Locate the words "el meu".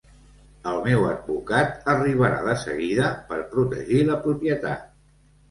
0.69-1.03